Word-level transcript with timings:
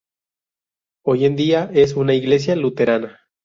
Hoy 1.05 1.25
en 1.25 1.35
día, 1.35 1.69
es 1.75 1.93
una 1.93 2.15
iglesia 2.15 2.55
luterana. 2.55 3.19